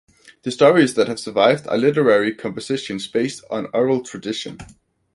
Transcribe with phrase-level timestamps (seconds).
[0.41, 4.57] The stories that have survived are literary compositions based on oral tradition.